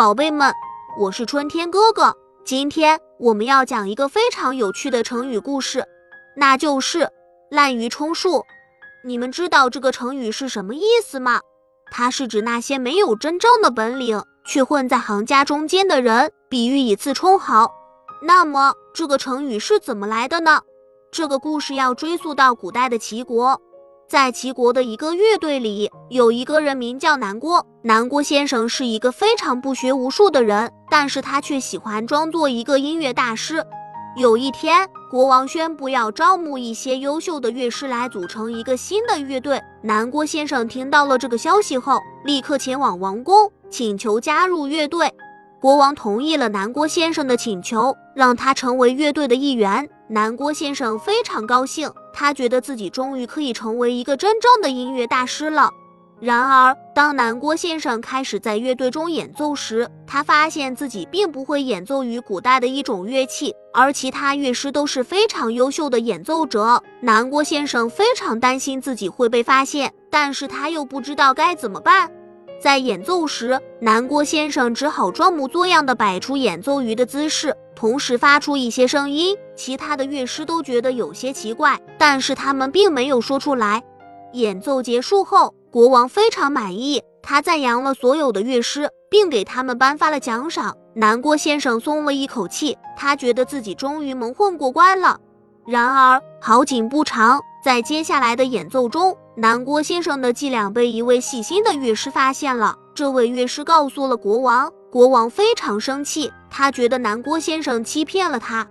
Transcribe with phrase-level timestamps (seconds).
[0.00, 0.50] 宝贝们，
[0.96, 2.16] 我是春天哥哥。
[2.42, 5.84] 今天我们要讲一个非常有趣的成语故事，
[6.34, 7.06] 那就是
[7.52, 8.42] “滥竽充数”。
[9.04, 11.40] 你们知道这个成语是什么意思吗？
[11.90, 17.70] 它是指那些没有真正的本领却混在行家中间的人，比喻以次充好。
[18.22, 20.62] 那么这个成语是怎么来的呢？
[21.12, 23.60] 这个故事要追溯到古代的齐国。
[24.10, 27.64] 在齐国的一个乐队里，有一个人名叫南郭。
[27.82, 33.64] 南郭先生是一个非常不学无术的人，但是他却喜欢装作一个音乐大师。
[34.16, 39.62] 有一天，国王宣布要招募一些优秀的乐师来组成一个新的乐队。
[39.80, 45.08] 南郭先生听到了这个消息后，立刻前往王宫，请求加入乐队。
[45.60, 49.88] 国王同意了南郭先生的请求，让他成为乐队的一员。
[50.08, 55.70] 南郭先生非常高兴，他觉得自己终于可以成为一个真正的音乐大师了。
[56.20, 66.82] 然而，当南郭先生开始在乐队中演奏时，他发现自己并不会演奏于古代的一种乐器，而其他乐师都是非常优秀的演奏者。
[67.00, 72.10] 南郭先生非常担心自己会被发现，但是他又不知道该怎么办。
[72.60, 79.34] 在演奏时，南郭先生只好装模作样地摆出演奏鱼的姿势，同时发出一些声音。
[79.60, 83.82] 其他的乐师都觉得有些奇怪，但是他们并没有说出来。
[84.32, 90.74] 演奏结束后，国王非常满意，他赞扬了所有的乐师，并给他们颁发了奖赏。
[90.94, 95.20] 南郭先生松了一口气，他觉得自己终于蒙混过关了。
[95.66, 102.74] 然而好景不长，在接下来的演奏中，南郭先生的伎俩被一位细心的乐师发现了。
[102.94, 108.66] 这位乐师告诉了国王，国王非常生气，他觉得南郭先生欺骗了他。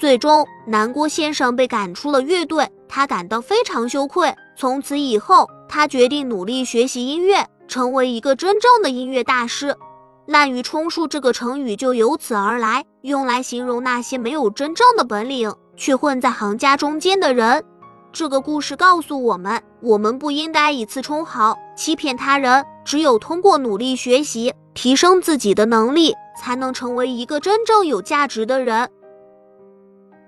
[0.00, 4.34] 最终，南郭先生被赶出了乐队，他感到非常羞愧。
[4.56, 9.76] 从此以后，他决定努力学习音乐，成为一个真正的音乐大师。
[10.24, 15.54] 滥竽充数这个成语就由此而来，用来形容那些没有真正的本领。
[15.76, 17.62] 却混在行家中间的人，
[18.10, 22.64] 这个故事告诉我们，我们不应该以次充好，欺骗他人。
[22.86, 28.88] 只有通过努力学习，提升自己的能力，才能成为一个真正有价值的人。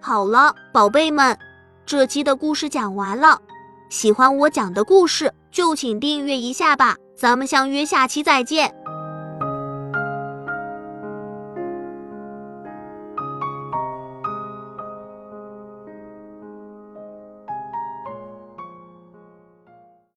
[0.04, 1.38] 好了，宝贝们，
[1.86, 3.40] 这期的故事讲完了。
[3.88, 6.96] 喜欢我讲的故事，就请订阅一下吧。
[7.16, 8.74] 咱们相约下期再见。